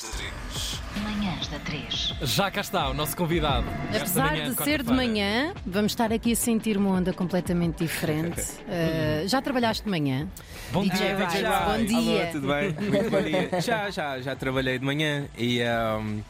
[0.00, 0.80] Manhãs da 3.
[1.04, 2.14] Manhãs da 3.
[2.22, 3.66] Já cá está o nosso convidado.
[3.94, 8.40] Apesar manhã, de ser de manhã, vamos estar aqui a sentir uma onda completamente diferente.
[8.40, 10.26] Uh, já trabalhaste de manhã?
[10.72, 12.22] Bom DJ dia, Rice, DJ bom dia.
[12.22, 12.72] Alô, tudo bem?
[12.72, 13.50] Muito bom dia.
[13.60, 16.22] Já, já, já trabalhei de manhã e um,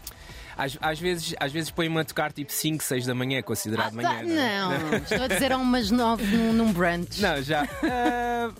[0.61, 4.09] às, às vezes, às vezes põe-me a tocar tipo 5, 6 da manhã, considerado manhã.
[4.09, 4.61] Tá- não é?
[4.61, 7.21] não, estou a dizer a umas nove num, num brunch.
[7.21, 7.67] Não, já.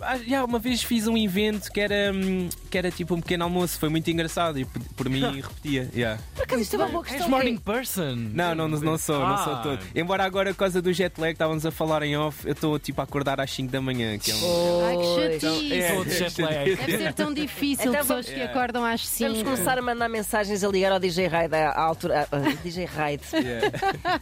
[0.01, 3.43] Ah, já uma vez fiz um evento que era, hum, que era tipo um pequeno
[3.43, 5.89] almoço, foi muito engraçado e por, mim repetia.
[5.93, 6.21] yeah.
[6.35, 7.29] Por acaso isto é uma boa És questão.
[7.29, 8.15] morning person.
[8.15, 9.61] Não, não, não sou, não sou Ah.
[9.63, 9.79] todo.
[9.95, 13.01] Embora agora, por causa do jet lag, estávamos a falar em off, eu estou tipo
[13.01, 14.17] a acordar às 5 da manhã.
[14.17, 14.85] Que é um...
[14.85, 15.73] Ai, que chatice.
[15.73, 16.75] É, Todo jet lag.
[16.75, 19.29] Deve ser tão difícil Então pessoas vamos- que acordam às 5.
[19.31, 22.27] Vamos começar a mandar mensagens a ligar ao DJ Raid à à altura.
[22.31, 23.21] ah, ah, DJ Raid.
[23.33, 23.71] Yeah.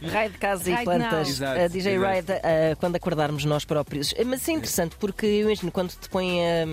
[0.12, 1.28] Raid Casa e Plantas.
[1.28, 2.06] Exato, Ah, DJ exato.
[2.06, 4.14] Raid, ah, quando acordarmos nós próprios.
[4.26, 6.64] Mas é interessante porque eu imagino quando te põem ah,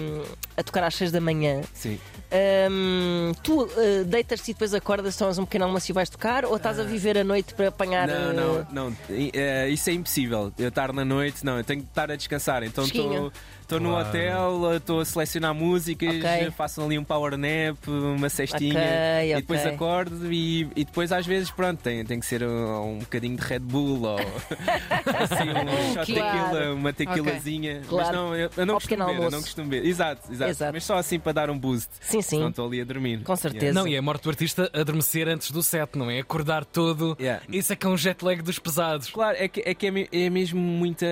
[0.57, 1.99] a tocar às 6 da manhã, Sim.
[2.31, 3.67] ah, tu
[4.05, 7.17] deitas-te e depois acordas, tomas um pequeno almoço e vais tocar ou estás a viver
[7.17, 8.07] a noite para apanhar.
[8.07, 8.97] Não, não, não.
[9.09, 10.52] Eh, isso é impossível.
[10.57, 12.63] Eu estar na noite, não, eu tenho que estar a descansar.
[12.63, 13.31] Então Fresquinho.
[13.61, 16.52] estou no hotel, estou a selecionar músicas, Ok.
[16.52, 21.25] faço ali um power nap, uma cestinha Ok, e depois acordo e, e depois às
[21.25, 24.17] vezes pronto, tem, tem que ser um, um bocadinho de Red Bull ou
[25.19, 26.50] assim, um shot Claro.
[26.50, 27.81] tequila, uma tequilazinha.
[27.88, 28.08] Claro.
[28.08, 29.86] Mas não, eu, eu não Ao costumo ver, eu não costumo ver.
[29.86, 30.73] Exato, exato, Exato.
[30.73, 31.89] Mas só assim para dar um boost.
[32.00, 32.38] Sim, sim.
[32.38, 33.23] Senão estou ali a dormir.
[33.23, 33.73] Com certeza.
[33.73, 36.19] Não, e é a morte do artista adormecer antes do set, não é?
[36.19, 37.17] Acordar todo.
[37.19, 37.44] Yeah.
[37.50, 39.09] Isso é que é um jet lag dos pesados.
[39.09, 41.06] Claro, é que é, que é, é mesmo muita,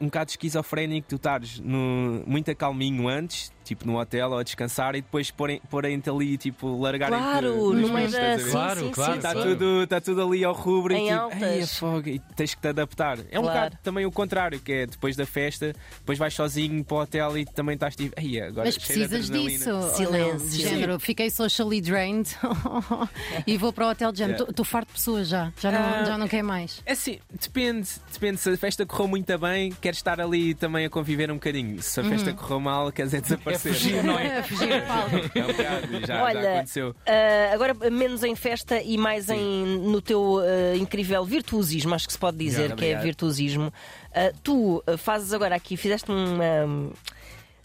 [0.00, 4.42] um bocado esquizofrénico tu estares no, muito a calminho antes, tipo no hotel ou a
[4.42, 8.38] descansar e depois porem- porem-te ali, tipo, largarem Claro, no meio da.
[8.38, 9.42] Sim, Claro, sim, claro, sim, Está sim.
[9.42, 11.42] tudo, tá tudo ali ao rubro Em e tipo, altas.
[11.42, 13.18] "Ei, é fogo", e tens que te adaptar.
[13.30, 13.58] É um Claro.
[13.58, 17.38] bocado também o contrário, que é depois da festa, depois vais sozinho para o hotel
[17.38, 19.96] e também estás tipo, Ei, agora Mas precisas adrenalina." disso.
[19.96, 20.60] Silêncio.
[20.68, 22.28] Género, fiquei socially drained
[23.46, 24.36] e vou para o hotel de género.
[24.38, 24.50] Yeah.
[24.50, 25.52] Estou farto de pessoas já.
[25.60, 26.04] Já não, Ah.
[26.04, 26.82] já não quer mais.
[26.84, 28.38] É assim, depende, depende.
[28.38, 31.80] Se a festa correu muito bem, queres estar ali também a conviver um bocadinho.
[31.82, 33.20] Se a festa correu mal, queres é
[33.50, 33.72] É desaparecer.
[33.74, 34.42] fugir, não é?
[34.44, 35.10] Fugir, Paulo.
[35.34, 36.96] É um bocado, já, Olha, já aconteceu.
[37.06, 42.12] Ah, agora, menos em festa e mais em, no teu ah, incrível virtuosismo, acho que
[42.12, 43.72] se pode dizer Obrigado, que é virtuosismo.
[44.14, 46.90] Ah, tu fazes agora aqui, fizeste uma.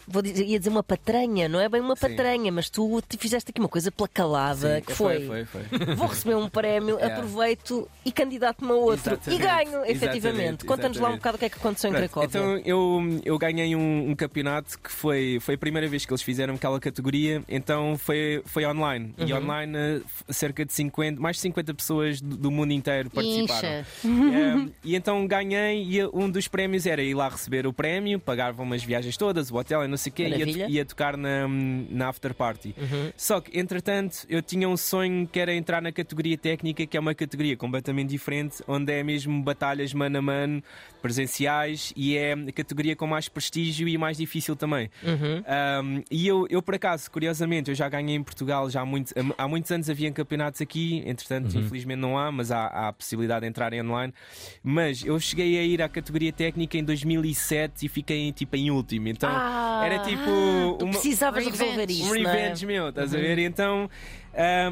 [0.08, 2.08] Vou dizer, ia dizer uma patranha, não é bem uma Sim.
[2.08, 5.26] patranha, mas tu te fizeste aqui uma coisa pela calada Sim, que foi.
[5.26, 5.94] foi, foi, foi.
[5.94, 7.16] Vou receber um prémio, Yeah.
[7.16, 9.14] aproveito e candidato-me a outro.
[9.14, 10.64] Exatamente, E ganho, efetivamente.
[10.64, 12.26] Conta-nos lá um bocado o que é que aconteceu em Pronto, Cracóvia.
[12.28, 16.22] Então eu, eu ganhei um, um campeonato que foi, foi a primeira vez que eles
[16.22, 19.14] fizeram aquela categoria, então foi, foi online.
[19.18, 19.38] E Uhum.
[19.42, 20.00] online eh,
[20.32, 23.84] cerca de 50, mais de 50 pessoas do, do mundo inteiro participaram.
[24.04, 28.72] Um, e então ganhei e um dos prémios era ir lá receber o prémio, pagavam
[28.72, 32.08] as viagens todas, o hotel e não sei o quê, ia, ia tocar na, na
[32.08, 32.74] after party.
[32.76, 33.12] Uhum.
[33.16, 37.00] Só que, entretanto, eu tinha um sonho que era entrar na categoria técnica, que é
[37.00, 40.62] uma categoria completamente diferente, onde é mesmo batalhas mano a mano,
[41.02, 44.90] presenciais, e é a categoria com mais prestígio e mais difícil também.
[45.02, 45.42] Uhum.
[45.84, 49.12] Um, e eu, eu, por acaso, curiosamente, eu já ganhei em Portugal, já há, muito,
[49.36, 53.42] há muitos anos havia campeonatos aqui, entretanto, infelizmente não há, mas há, há a possibilidade
[53.42, 54.12] de entrar online.
[54.62, 59.08] Mas eu cheguei a ir à categoria técnica em 2007 e fiquei tipo em último,
[59.08, 61.62] então Ah, era tipo tu uma, precisavas Revenge.
[61.64, 62.10] resolver isso.
[62.10, 62.18] um é?
[62.18, 63.38] revenge meu, estás a ver?
[63.38, 63.88] Então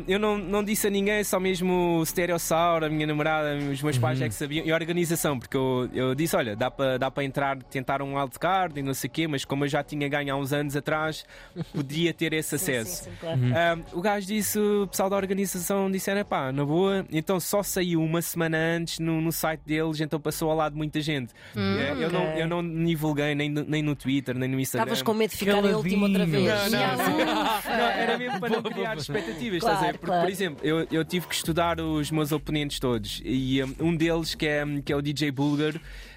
[0.06, 3.97] eu não, não disse a ninguém, só mesmo o Stereossauro, a minha namorada, os meus
[3.98, 7.10] pais é que sabiam, e a organização, porque eu, eu disse: olha, dá para dá
[7.10, 10.08] para entrar, tentar um wildcard e não sei o quê, mas como eu já tinha
[10.08, 11.25] ganho há uns anos atrás,
[11.72, 13.04] podia ter esse acesso.
[13.04, 13.41] Sim, sim, claro.
[13.54, 18.02] Ah, o gajo disse, o pessoal da organização disseram, pá, na boa, então só saiu
[18.02, 21.32] uma semana antes no, no site deles, então passou ao lado de muita gente.
[21.56, 22.42] Eh, eu, não, ok.
[22.42, 24.84] eu não divulguei nem, no- nem no Twitter, nem no Instagram.
[24.92, 26.44] Estavas com medo de ficar em último outra vez.
[26.44, 27.14] Não, não, sim.
[27.75, 29.98] Não, era mesmo para não criar expectativas, estás a Claro, ver?
[29.98, 30.22] Porque, claro.
[30.22, 34.34] por exemplo, eu, eu tive que estudar os meus oponentes todos e um, um deles,
[34.34, 35.75] que é, que é o DJ Bulgar,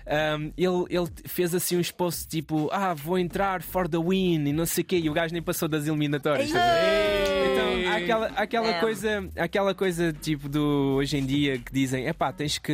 [0.10, 4.54] um, ele, ele fez assim uns posts tipo: Ah, vou entrar for the win e
[4.54, 6.50] não sei o quê, e o gajo nem passou das eliminatórias.
[6.50, 8.80] Então, há aquela, aquela, Não.
[8.80, 12.74] coisa, aquela coisa tipo do hoje em dia que dizem: é pá, tens que.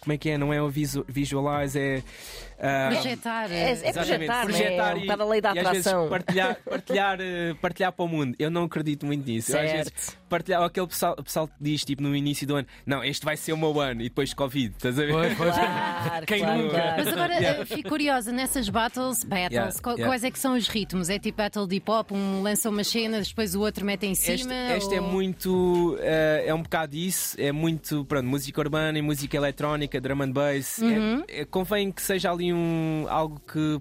[0.00, 0.38] Como é que é?
[0.38, 2.02] Não é o visu, visualize, é.
[2.58, 3.50] ah, Projetar.
[3.52, 4.90] É, é Exatamente, projetar, né?
[4.90, 6.08] é um e- bocado a lei da e às vezes atração.
[6.08, 8.34] partilhar, partilhar, eh, partilhar para o mundo.
[8.38, 9.52] Eu não acredito muito nisso.
[9.56, 9.92] Eu, às vezes
[10.34, 10.44] Certo.
[10.44, 13.52] partilhar aquele pessoal, pessoal que diz tipo no início do ano: Não, este vai ser
[13.52, 14.74] o meu ano e depois Covid.
[14.76, 15.12] Estás a ver?
[15.12, 15.54] Pois, pois.
[15.54, 16.70] Claro, Quem claro, nunca?
[16.80, 16.94] claro.
[16.98, 20.10] Mas agora eh, fico curiosa, nessas battles, battles, Yeah, qual- yeah.
[20.10, 21.08] quais é que são os ritmos?
[21.08, 24.14] É tipo battle de hip hop, um lança uma cena, depois o outro mete em
[24.14, 24.34] cima?
[24.34, 25.96] Este, este é ou- muito.
[26.00, 27.34] eh, é um bocado isso.
[27.40, 28.04] É muito.
[28.06, 30.80] Pronto, música urbana e música eletrónica, drum and bass.
[30.82, 31.24] É- Uhum.
[31.28, 33.80] é- convém que seja ali um, algo que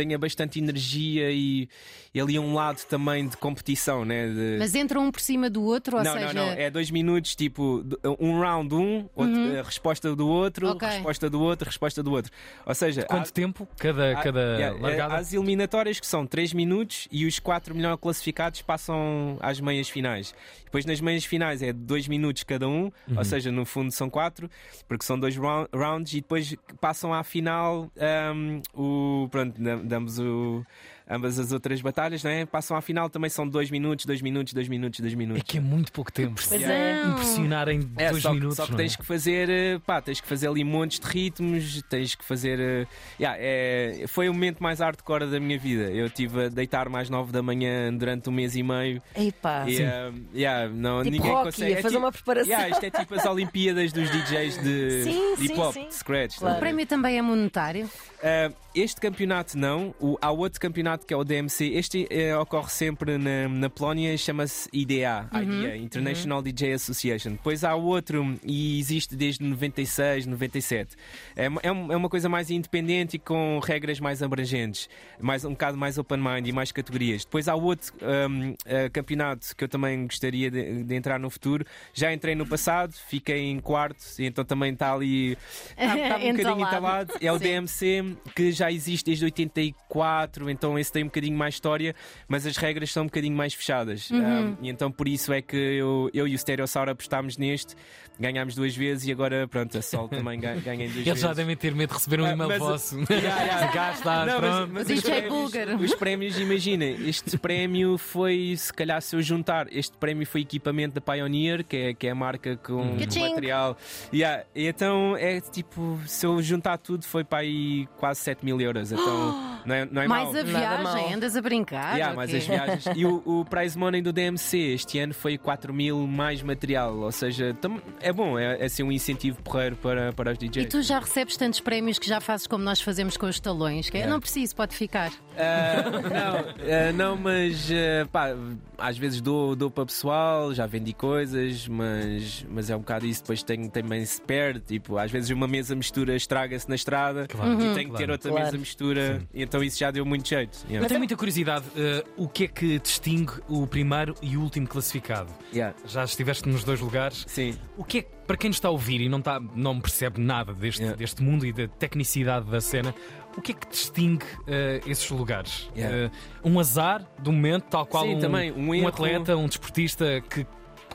[0.00, 1.68] tenha bastante energia e,
[2.14, 4.28] e ali um lado também de competição, né?
[4.28, 4.56] De...
[4.58, 6.32] Mas entra um por cima do outro, ou não, seja.
[6.32, 6.52] não, não.
[6.52, 7.84] É dois minutos, tipo,
[8.18, 10.72] um round um, outro- a resposta do outro, Uhum.
[10.72, 10.88] Ok.
[10.88, 12.32] resposta do outro, resposta do outro.
[12.64, 15.14] Ou seja, Quanto há- tempo cada, há- cada yeah, é, largada?
[15.14, 19.88] há as eliminatórias que são 3 minutos e os 4 melhor classificados passam às meias
[19.88, 20.34] finais.
[20.64, 23.18] Depois nas meias finais é 2 minutos cada um, Uhum.
[23.18, 24.48] ou seja, no fundo são 4,
[24.88, 29.60] porque são dois round- rounds e depois passam à final ahm, o pronto,
[29.90, 30.64] dam- damos o
[31.12, 32.46] ambas as outras batalhas, não é?
[32.46, 35.42] Passam à final também são 2 minutos, 2 minutos, 2 minutos, 2 É minutos.
[35.42, 36.40] que é muito pouco tempo.
[36.48, 36.72] Pois Yeah.
[36.72, 37.04] é.
[37.10, 38.56] Impressionar em É, dois minutos.
[38.56, 38.82] só que não é?
[38.82, 42.60] tens que fazer, eh, pá, tens que fazer ali montes de ritmos, tens que fazer.
[42.60, 42.86] eh,
[43.18, 45.90] yeah, é, foi o momento mais hardcore da minha vida.
[45.90, 49.02] Eu estive a deitar mais 9 da manhã durante um mês e meio.
[49.16, 49.34] E,
[49.82, 51.72] eh, yeah, não, Tipo ninguém Rocky, consegue.
[51.72, 52.52] é fazer tipo- uma preparação.
[52.52, 55.88] Yeah, isto é tipo as Olimpíadas dos DJs de, Sim, de hip hop, sim, sim.
[55.88, 56.38] de scratch.
[56.38, 56.56] Claro.
[56.56, 57.86] O prémio também é monetário.
[58.22, 61.72] Uh, este campeonato não, o, há outro campeonato que é o DMC.
[61.74, 67.32] Este eh, ocorre sempre na, na Polónia, chama-se IDA, IDA, International DJ Association.
[67.32, 70.96] Depois há outro e existe desde 96, 97.
[71.34, 74.88] É, uma- é é uma coisa mais independente e com regras mais abrangentes,
[75.20, 77.24] mais, um bocado mais open mind e mais categorias.
[77.24, 81.64] Depois há outro um, eh, campeonato que eu também gostaria de, de entrar no futuro.
[81.94, 85.36] Já entrei no passado, fiquei em quarto, e então também está ali.
[85.70, 86.62] Está, está um bocadinho Entalado.
[86.62, 87.12] entalado.
[87.20, 87.44] É o Sim.
[87.44, 91.94] DMC que já existe desde 84, então esse tem um bocadinho mais história,
[92.28, 94.10] mas as regras são um bocadinho mais fechadas.
[94.10, 94.22] Uhum.
[94.54, 97.74] Ah, e então por isso é que eu, eu e o Stereossauro apostámos neste,
[98.18, 101.20] ganhámos duas vezes e agora pronto, a Sol também ga- ganha em duas Eles vezes.
[101.22, 102.96] já devem ter medo de receber um Ah, e-mail mas- vosso.
[103.10, 103.92] Yeah, yeah.
[103.92, 104.72] Está, Não, mas- pronto.
[104.74, 105.76] mas O os DJ prémios- búlgaro.
[105.76, 110.94] Os prémios, imagina, este prémio foi, se calhar, se eu juntar, este prémio foi equipamento
[110.94, 113.30] da Pioneer, que é, que é a marca com Caching.
[113.30, 113.76] material.
[114.12, 118.49] Yeah, e então é tipo, se eu juntar tudo, foi para aí quase 7 mil
[118.58, 118.90] euros.
[118.90, 119.04] Então
[119.66, 120.36] não é, não é Mais mau.
[120.40, 121.12] a viagem, mal.
[121.14, 121.92] andas a brincar.
[121.96, 122.84] Yeah, mas as viagens.
[122.96, 126.96] E o, o prize money do DMC este ano foi 4 mil mais material.
[126.96, 130.48] Ou seja, tam- é bom, é, é assim um incentivo porreiro para, para os E
[130.48, 130.68] DJs.
[130.70, 133.96] tu já recebes tantos prémios que já fazes como nós fazemos com os talões, que
[133.98, 134.14] é, Yeah.
[134.14, 135.10] não preciso, pode ficar.
[135.40, 138.34] Ah, não, ah, não, mas ah, pá,
[138.78, 143.22] às vezes dou, dou para pessoal, já vendi coisas, mas, mas é um bocado isso.
[143.22, 144.60] Depois tenho, também se perde.
[144.60, 147.54] Tipo, às vezes uma mesa mistura estraga-se na estrada Claro.
[147.60, 148.44] e tenho que ter outra Claro.
[148.46, 149.22] mesa mistura.
[149.32, 150.58] E então isso já deu muito jeito.
[150.68, 150.84] Yeah.
[150.84, 151.64] Eu tenho muita curiosidade.
[151.76, 155.30] eh, o que é que distingue o primeiro e o último classificado?
[155.52, 155.74] Yeah.
[155.86, 157.24] Já estiveste nos dois lugares.
[157.26, 157.54] Sim.
[157.76, 160.20] O que é que, para quem nos está a ouvir e não, está, não percebe
[160.20, 160.96] nada deste, Yeah.
[160.96, 162.94] deste mundo e da tecnicidade da cena,
[163.36, 165.68] o que é que distingue eh, esses lugares?
[165.76, 165.96] Yeah.
[165.96, 166.10] Eh,
[166.44, 170.46] um azar do momento, tal qual Sim, um, também, um um atleta, um desportista que,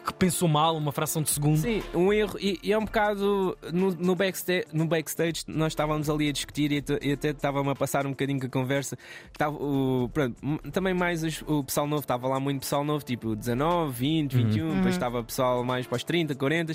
[0.06, 1.58] que pensou mal uma fração de segundo.
[1.58, 2.38] Sim, um erro.
[2.40, 3.58] E, e é um bocado.
[3.74, 7.70] No, no, backstage, no backstage, nós estávamos ali a discutir e, até- e até estava-me
[7.70, 8.98] a passar um bocadinho com a conversa.
[9.32, 10.36] Estava, o, pronto,
[10.72, 14.76] também mais os- o pessoal novo, estava lá muito pessoal novo, tipo 19, 20, 21,
[14.76, 16.74] depois estava pessoal mais para os 30, 40.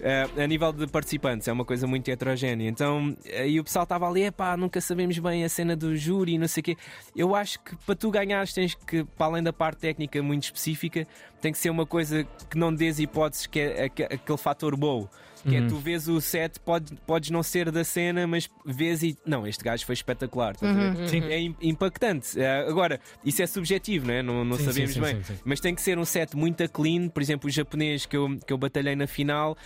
[0.00, 2.68] Eh, a nível de participantes, é uma coisa muito heterogénea.
[2.68, 6.38] Então, aí o pessoal estava ali, epá, nunca sabemos bem a cena do júri e
[6.38, 6.76] não sei o quê.
[7.14, 11.06] Eu acho que para tu ganhares tens que, para além da parte técnica muito específica,
[11.42, 15.10] tem que ser uma coisa que não dês hipóteses, que é aque- aquele fator bow.
[15.44, 19.18] Que é tu vês o set, pode, podes não ser da cena, mas vês e.
[19.26, 20.54] Não, este gajo foi espetacular.
[20.56, 21.08] ver?
[21.08, 21.20] Sim.
[21.24, 22.38] É im- impactante.
[22.40, 24.22] Eh, agora, isso é subjetivo, não é?
[24.22, 25.22] Não, não Sim, sabemos sim, sim, bem.
[25.44, 27.08] Mas tem que ser um set muito clean.
[27.08, 29.56] Por exemplo, o japonês que eu, que eu batalhei na final,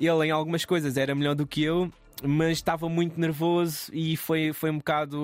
[0.00, 1.92] ele em algumas coisas era melhor do que eu.
[2.22, 5.18] Mas estava muito nervoso e foi, foi um bocado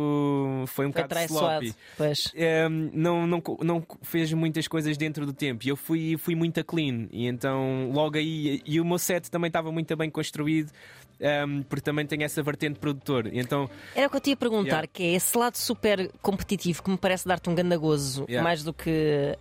[0.66, 1.74] foi um Foi bocado sloppy.
[1.96, 2.32] Pois.
[2.70, 6.34] Um, não, não, co- não fez muitas coisas dentro do tempo e eu fui, fui
[6.34, 10.70] muito clean e então logo aí e o meu set também estava muito bem construído
[11.46, 14.36] um, porque também tem essa vertente produtor e então Era o que eu te ia
[14.36, 14.86] perguntar, Yeah.
[14.92, 18.42] que é esse lado super competitivo que me parece dar-te um grande gozo, Yeah.
[18.42, 19.36] mais do que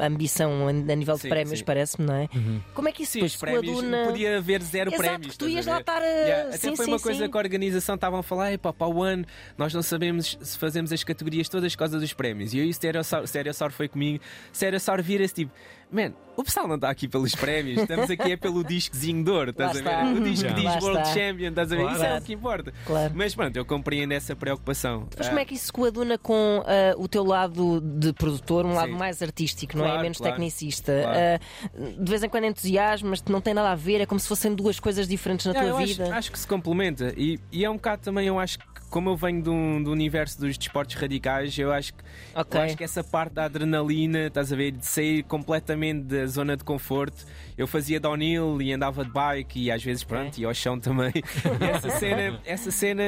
[0.00, 1.64] ah, ambição a nível de Sim, prémios, sim.
[1.64, 2.28] parece-me, não é?
[2.34, 2.60] Uhum.
[2.74, 4.04] Como é que isso sim, depois prémios coaduna?
[4.06, 6.04] podia haver zero Exato, prémios porque tu ias lá estar a.
[6.04, 7.30] Yeah, Até sim, foi sim, uma coisa sim.
[7.30, 9.24] que a organização estavam a falar, "Epá, para o ano
[9.56, 12.52] nós não sabemos se fazemos as categorias todas por causa dos prémios.
[12.54, 14.22] E aí o Stereosaur, Stereosaur foi comigo,
[14.54, 15.52] Stereosaur vira-se tipo,
[15.90, 19.50] man, o pessoal não está aqui pelos prémios, estamos aqui é pelo discozinho de ouro,
[19.50, 20.10] estás Lá a ver?
[20.12, 20.20] está.
[20.20, 21.14] O disco diz Lá World está.
[21.14, 21.82] Champion, estás a ver?
[21.84, 22.22] Isso é Claro.
[22.22, 22.72] o que importa.
[22.84, 23.12] Claro.
[23.16, 25.08] Mas pronto, eu compreendo essa preocupação.
[25.16, 28.66] Mas Ah, como é que isso se coaduna com ah, o teu lado de produtor,
[28.66, 28.98] um lado Sim.
[28.98, 29.88] mais artístico, não é?
[29.88, 30.92] Claro, Menos claro, tecnicista?
[31.02, 31.18] claro.
[31.18, 34.54] Ah, de vez em quando entusiasmas, não tem nada a ver, é como se fossem
[34.54, 36.04] duas coisas diferentes na Yeah, tua eu vida.
[36.04, 39.10] Acho, acho que se complementa e, e é um bocado também, eu acho que como
[39.10, 42.58] eu venho do, do universo dos desportos radicais, eu acho que Ok.
[42.60, 46.56] eu acho que essa parte da adrenalina, estás a ver, de sair completamente da zona
[46.56, 47.24] de conforto.
[47.56, 51.12] Eu fazia downhill e andava de bike e às vezes, pronto, ia ao chão também.
[51.60, 53.02] E essa cena, essa cena,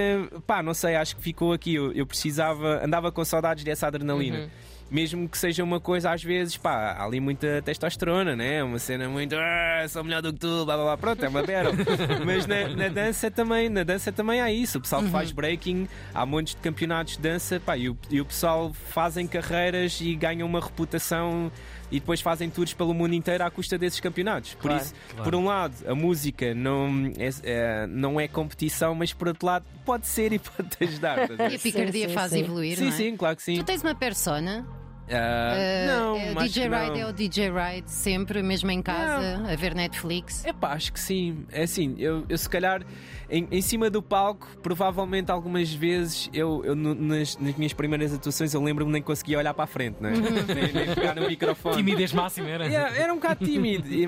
[0.46, 1.74] pá, não sei, acho que ficou aqui.
[1.74, 4.48] Eu, eu precisava, andava com saudades dessa adrenalina.
[4.90, 8.62] Mesmo que seja uma coisa, às vezes, pá, há ali muita testosterona, né?
[8.64, 11.42] Uma cena muito, ah, sou melhor do que tu, blá blá blá, pronto, é uma
[11.42, 11.74] battle.
[12.24, 14.78] Mas na, na dança também, na dança também há isso.
[14.78, 18.18] O pessoal que faz breaking, há montes de campeonatos de dança, pá, e o, e
[18.18, 21.52] o pessoal fazem carreiras e ganham uma reputação
[21.90, 24.54] e depois fazem tours pelo mundo inteiro à custa desses campeonatos.
[24.54, 24.82] Por Claro.
[24.82, 25.24] isso, Claro.
[25.24, 29.64] por um lado, a música não é, é- não é competição, mas por outro lado,
[29.84, 31.18] pode ser e pode te ajudar.
[31.50, 32.40] E a picardia sim, faz sim.
[32.40, 32.92] evoluir, sim, não é?
[32.96, 33.56] sim, claro que sim.
[33.56, 34.66] Tu tens uma persona?
[35.08, 36.84] Uh, não, é, DJ que não.
[36.84, 40.44] Ride é o DJ Ride sempre, mesmo em casa, a ver Netflix.
[40.44, 41.46] É pá, acho que sim.
[41.50, 42.84] É assim, eu, eu se calhar
[43.30, 48.52] em, em cima do palco, provavelmente algumas vezes eu, eu nas, nas minhas primeiras atuações
[48.52, 50.12] eu lembro-me nem conseguia olhar para a frente, né?
[50.48, 51.76] nem, nem pegar no microfone.
[51.76, 52.66] Timidez máxima era.
[52.66, 54.06] Yeah, era um bocado tímido e,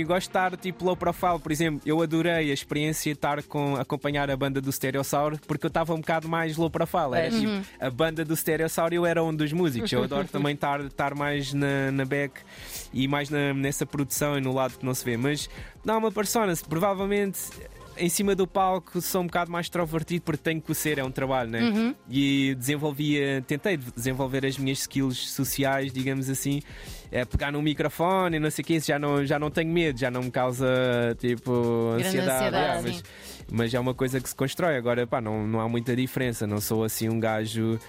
[0.00, 1.80] e gosto de estar tipo low profile, por exemplo.
[1.86, 5.94] Eu adorei a experiência de estar com acompanhar a banda do Stereossauro porque eu estava
[5.94, 7.14] um bocado mais low profile.
[7.14, 9.92] Era tipo a banda do Stereossauro eu era um dos músicos.
[9.92, 12.40] Eu adoro também estar, estar mais na, na back
[12.92, 15.16] e mais na- nessa produção e no lado que não se vê.
[15.16, 15.48] Mas
[15.84, 17.38] não, uma persona, provavelmente.
[18.00, 21.10] Em cima do palco sou um bocado mais extrovertido porque tenho que ser, é um
[21.10, 21.92] trabalho, né?
[22.08, 26.62] E desenvolvia, tentei desenvolver as minhas skills sociais, digamos assim,
[27.10, 29.72] é, pegar no microfone e não sei o que, isso já não, já não tenho
[29.72, 30.64] medo, já não me causa
[31.18, 32.30] tipo ansiedade.
[32.44, 32.88] ansiedade, sim.
[32.88, 33.02] mas,
[33.50, 34.76] mas é uma coisa que se constrói.
[34.76, 37.80] Agora, pá, não, não há muita diferença, não sou assim um gajo.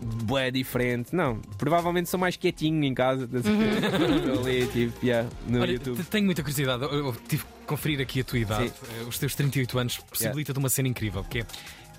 [0.00, 1.36] Bué diferente, não.
[1.58, 3.24] Provavelmente sou mais quietinho em casa.
[3.32, 3.52] Estou
[4.44, 5.96] ali, tipo, yeah, no Olha, YouTube.
[5.96, 6.82] te- tenho muita curiosidade.
[6.82, 8.72] Eu, eu tive que conferir aqui a tua idade.
[9.00, 11.46] Eh, Os teus 38 anos possibilita-te uma cena incrível, que é.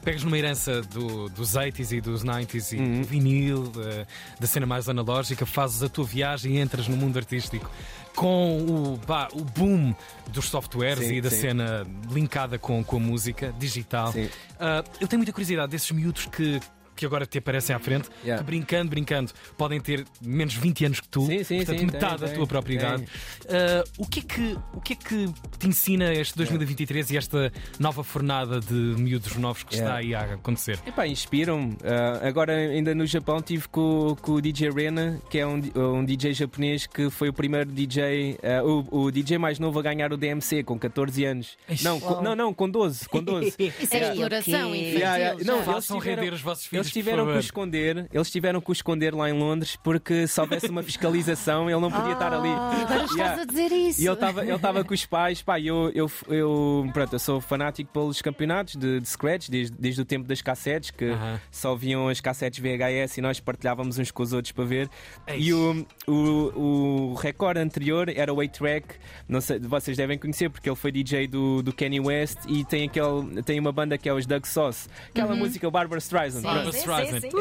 [0.03, 3.01] Pegas numa herança do- dos 80s e dos 90s e Uhum.
[3.01, 4.05] do vinil, eh,
[4.39, 7.69] da cena mais analógica, fazes a tua viagem e entras no mundo artístico
[8.15, 8.57] com
[8.93, 9.93] o, pá, o boom
[10.31, 11.41] dos softwares Sim, e da sim.
[11.41, 14.11] cena linkada com, com a música digital.
[14.13, 14.29] Sim.
[14.59, 16.59] Ah, eu tenho muita curiosidade desses miúdos que,
[16.97, 18.43] que agora te aparecem à frente, Yeah.
[18.43, 22.09] que brincando, brincando, podem ter menos 20 anos que tu, Sim, sim, portanto, sim, metade
[22.09, 23.05] tem, da tem, tua própria idade.
[23.47, 27.51] Ah, o, que é que, o que é que te ensina este 2023 e esta
[27.79, 30.79] nova fornada de miúdos novos que está aí a acontecer?
[30.85, 31.77] Epá, inspiram-me.
[31.83, 36.03] Ah, agora, ainda no Japão, tive com, com o DJ Rena, que é um, um
[36.03, 40.11] DJ japonês que foi o primeiro DJ, ah, o, o DJ mais novo a ganhar
[40.11, 41.57] o DMC, com 14 anos.
[41.83, 43.07] Não, com, não, não, com 12.
[43.07, 43.55] Com 12.
[43.79, 44.97] Isso é exploração infantil.
[44.97, 45.43] Yeah, yeah.
[45.43, 46.86] Não, Façam render os vossos filhos.
[46.87, 50.39] Eles tiveram que o esconder, eles tiveram que o esconder lá em Londres porque se
[50.41, 52.49] houvesse uma fiscalização ele não podia estar ali.
[52.49, 53.41] Ah, agora estás Yeah.
[53.41, 54.01] a dizer isso.
[54.01, 57.41] E ele estava ele tava com os pais, pá, eu, eu, eu, pronto, eu sou
[57.41, 61.39] fanático pelos campeonatos de, de Scratch, desde, desde o tempo das cassetes, que Aham.
[61.51, 64.89] só viam as cassetes VHS e nós partilhávamos uns com os outros para ver.
[65.27, 65.39] Ei.
[65.41, 68.95] E o, o, o recorde anterior era o A-Track,
[69.27, 72.87] não sei, vocês devem conhecer, porque ele foi DJ do, do Kanye West e tem,
[72.87, 76.41] aquele, tem uma banda que é os Doug Sauce, aquela música, o Barbara Streisand.
[76.41, 76.47] Sim.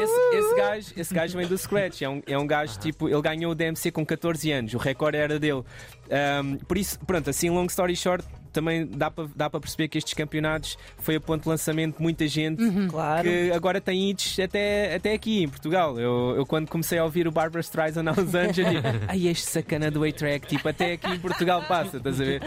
[0.03, 3.21] Esse, esse gajo, esse gajo vem do Scratch, é um, é um gajo tipo, ele
[3.21, 5.63] ganhou o DMC com 14 anos, o recorde era dele.
[6.09, 8.25] Um, por isso, pronto, assim, long story short,
[8.57, 12.27] também dá para dá perceber que estes campeonatos foi a ponto de lançamento de muita
[12.27, 13.23] gente Claro.
[13.29, 15.99] que agora tem hits até, até aqui em Portugal.
[15.99, 19.27] Eu, eu quando comecei a ouvir o Barbara Streisand há uns anos, eu digo, ai,
[19.27, 22.41] este sacana do A-Track, tipo, até aqui em Portugal passa, estás a ver?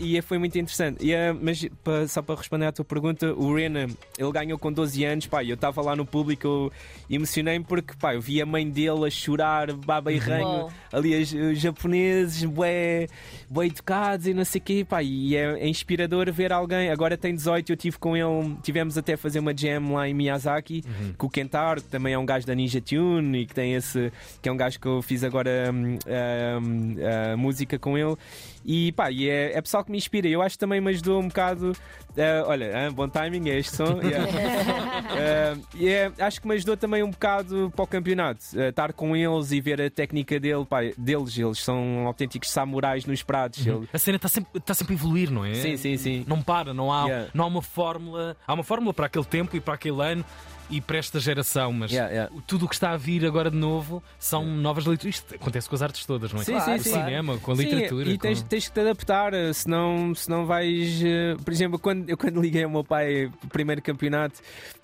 [0.00, 1.04] E foi muito interessante.
[1.04, 1.64] E, ah, mas
[2.08, 3.86] só para responder à tua pergunta, o Rena,
[4.18, 6.72] ele ganhou com 12 anos, pá, e eu estava lá no público, eu
[7.10, 11.32] emocionei-me porque, pá, eu vi a mãe dele a chorar, baba e ranho, ali as-
[11.32, 13.06] os japoneses, bué,
[13.48, 16.90] bué educados e não sei o quê, pá, e é, é inspirador ver alguém.
[16.90, 20.14] Agora tem 18, eu tive com ele, tivemos até a fazer uma jam lá em
[20.14, 21.12] Miyazaki Uhum.
[21.16, 24.12] com o Kentaro, que também é um gajo da Ninja Tune e que tem esse,
[24.40, 25.98] que é um gajo que eu fiz agora hum,
[26.62, 26.96] hum,
[27.32, 28.16] a música com ele.
[28.70, 30.28] E pá, e é, é pessoal que me inspira.
[30.28, 31.72] Eu acho que também me ajudou um bocado.
[32.18, 33.98] ah, olha, ah, bom timing é este som.
[34.02, 34.26] yeah.
[35.10, 38.44] Ah, e é- acho que me ajudou também um bocado para o campeonato.
[38.58, 41.38] ah, estar com eles e ver a técnica dele, pá, deles.
[41.38, 43.66] Eles são autênticos samurais nos pratos.
[43.66, 45.54] Ele- A cena está sempre, está sempre a evoluir, não é?
[45.54, 46.24] Sim, sim, sim.
[46.28, 47.30] Não para, não há, Yeah.
[47.32, 48.36] não há uma fórmula.
[48.46, 50.22] Há uma fórmula para aquele tempo e para aquele ano
[50.70, 52.32] e para esta geração, mas Yeah, yeah.
[52.46, 55.16] tudo o que está a vir agora de novo são novas leituras.
[55.16, 56.44] Isto acontece com as artes todas, não é?
[56.44, 58.10] Sim, Com sim, o cinema, com a Sim, literatura.
[58.10, 61.02] e tens, com- tens que te adaptar, eh, senão, senão vais.
[61.02, 64.40] eh, Por exemplo, quando, eu quando liguei ao meu pai o primeiro campeonato.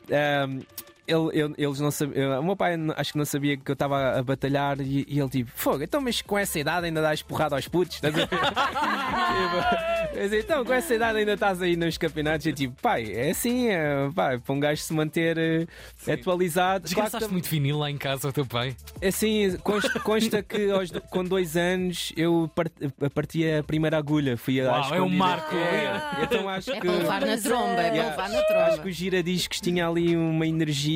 [0.08, 0.60] ehm,
[1.06, 2.40] ele, ele- eles não sabiam.
[2.40, 5.28] O meu pai acho que não sabia que eu estava a batalhar e, e ele
[5.28, 7.96] tipo, fogo, então, mas com essa idade ainda dás porrada aos putos?
[7.96, 8.28] Estás a ver?
[10.28, 12.46] tipo, então, com essa idade ainda estás aí nos campeonatos.
[12.46, 15.66] E eu, tipo, pai, é assim, é, pá, para um gajo se manter eh,
[16.12, 16.64] atualizado.
[16.64, 18.76] Claro que Desgraçaste tam- muito vinil lá em casa, o teu pai.
[19.06, 22.72] Assim, consta, consta que aos com dois anos eu part,
[23.14, 24.36] parti a primeira agulha.
[24.36, 25.54] Fui a Uau, é um marco.
[25.54, 26.86] É, então acho É que.
[26.86, 28.78] para levar na tromba, é para levar na Acho tromba.
[28.82, 30.93] que os giradiscos tinha ali uma energia.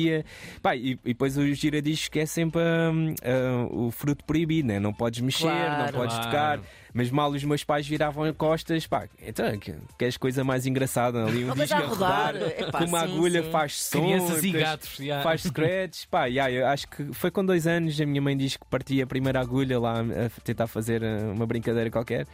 [0.61, 4.79] Pá, e, e depois os giradiscos que é sempre hum, ah, o fruto proibido, né?
[4.79, 5.83] não podes mexer, Claro.
[5.85, 6.29] não podes Claro.
[6.31, 6.59] tocar.
[6.93, 11.23] Mas mal os meus pais viravam as costas, pá, então que- queres coisa mais engraçada
[11.25, 11.45] ali?
[11.45, 12.33] Um disco a rodar.
[12.33, 13.51] rodar, com uma sim, agulha sim.
[13.51, 14.01] faz som.
[14.01, 14.99] Crianças e gatos.
[14.99, 15.23] yeah.
[15.23, 17.99] Faz scratch, pá, yeah, eu acho que foi com dois anos.
[18.01, 21.45] A minha mãe diz que partia a primeira agulha lá a tentar fazer uh, uma
[21.45, 22.25] brincadeira qualquer.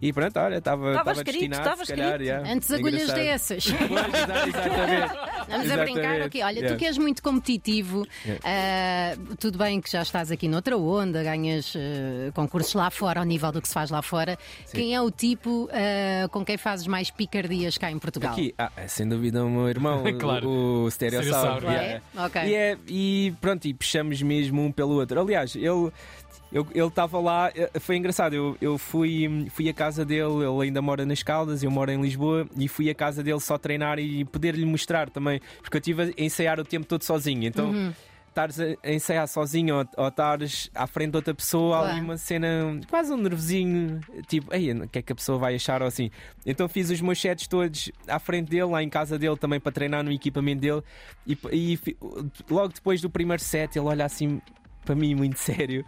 [0.00, 0.92] E pronto, olha, estava
[1.24, 2.08] destinado, estava se calhar.
[2.12, 2.22] escrito.
[2.28, 2.52] yeah.
[2.52, 3.24] Antes agulhas Engraçado.
[3.24, 3.64] dessas.
[3.88, 5.16] Pois, exa- exatamente.
[5.48, 6.42] Vamos a brincar aqui.
[6.42, 6.76] Olha, tu Yeah.
[6.78, 8.42] que és muito competitivo, Yeah.
[8.44, 13.26] ah, tudo bem que já estás aqui noutra onda, ganhas ah, concursos lá fora, ao
[13.26, 14.38] nível do que se faz lá fora.
[14.72, 18.32] Quem é o tipo ah, com quem fazes mais picardias cá em Portugal?
[18.32, 20.48] Aqui, ah, é sem dúvida o meu irmão, Claro.
[20.48, 21.66] o, o Stereossauro.
[21.66, 21.82] Yeah.
[22.16, 22.24] é?
[22.24, 22.42] Ok.
[22.42, 25.20] E, é, e pronto, e puxamos mesmo um pelo outro.
[25.20, 25.64] Aliás, ele.
[25.66, 25.92] eu-
[26.52, 28.32] Ele estava lá, eh, foi engraçado.
[28.34, 32.00] Eu, eu fui, fui à casa dele, ele ainda mora nas Caldas, eu moro em
[32.00, 36.02] Lisboa, e fui à casa dele só treinar e poder-lhe mostrar também, porque eu estive
[36.16, 37.44] a ensaiar o tempo todo sozinho.
[37.44, 37.92] Então, Uhum.
[38.36, 42.04] Estares a ensaiar sozinho ou, ou estares à frente de outra pessoa, há ali Claro.
[42.04, 45.80] uma cena, quase um nervosinho, tipo, Ei, o que é que a pessoa vai achar
[45.80, 46.10] ou assim.
[46.44, 49.72] Então fiz os meus sets todos à frente dele, lá em casa dele também para
[49.72, 50.82] treinar no equipamento dele.
[51.26, 51.78] E, e
[52.50, 54.40] logo depois do primeiro set, ele olha assim
[54.84, 55.84] para mim muito sério.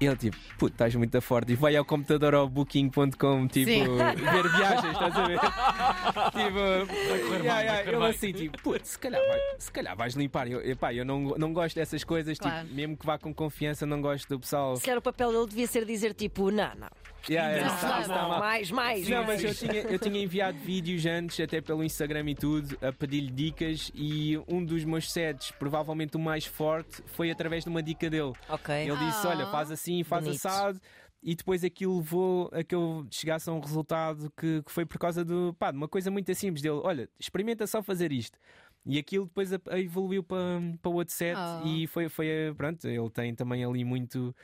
[0.00, 1.52] Ele tipo, puto, estás muito forte.
[1.52, 3.84] E vai ao computador ao booking.com, tipo, Sim.
[3.96, 5.38] ver viagens, estás a ver?
[6.34, 10.48] tipo, yeah, yeah, correr ele assim, tipo, putz, se calhar, vai- se calhar vais limpar.
[10.48, 12.64] Eu, epá, eu não, não gosto dessas coisas, Claro.
[12.64, 14.76] tipo, mesmo que vá com confiança, não gosto do pessoal.
[14.76, 16.88] Se calhar o papel dele devia ser dizer tipo, não, não.
[17.28, 18.38] Yeah, está- não, está Não, mal.
[18.40, 19.08] mais, mais.
[19.08, 19.42] Não, mais.
[19.42, 23.30] mas eu tinha, eu tinha enviado vídeos antes, até pelo Instagram e tudo, a pedir-lhe
[23.30, 28.10] dicas e um dos meus sets, provavelmente o mais forte, foi através de uma dica
[28.10, 28.32] dele.
[28.48, 28.74] Ok.
[28.74, 29.30] Ele disse: Ah.
[29.30, 30.46] Olha, faz assim, faz Bonito.
[30.46, 30.80] assado.
[31.26, 34.98] E depois aquilo levou a que eu chegasse a um resultado que, que foi por
[34.98, 36.80] causa do, pá, de uma coisa muito simples dele.
[36.84, 38.38] Olha, experimenta só fazer isto.
[38.84, 41.66] E aquilo depois a- a- evoluiu para, para o outro set Oh.
[41.66, 44.36] e foi, foi, pronto, ele tem também ali muito,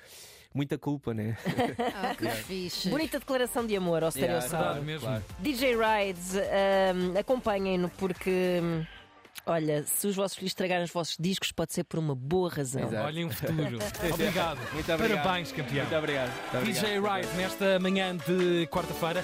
[0.55, 1.37] muita culpa, né?
[1.95, 2.89] Ah, que fixe.
[2.89, 5.07] Bonita declaração de amor ao Yeah, mesmo.
[5.07, 5.25] claro.
[5.39, 8.61] DJ Rides, ahm, acompanhem-no porque,
[9.47, 12.83] olha, se os vossos filhos estragarem os vossos discos, pode ser por uma boa razão.
[12.85, 13.07] Exato.
[13.07, 13.79] Olhem o futuro.
[14.13, 14.59] Obrigado.
[14.73, 15.23] Muito obrigado.
[15.23, 15.83] Parabéns, campeão.
[15.85, 16.31] Muito obrigado.
[16.31, 16.65] Muito obrigado.
[16.65, 19.19] DJ Ride, nesta manhã de quarta-feira.